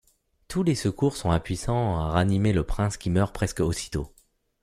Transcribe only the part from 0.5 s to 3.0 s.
les secours sont impuissants à ranimer le prince